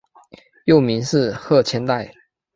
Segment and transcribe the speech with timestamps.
[0.65, 2.11] 幼名是鹤千代。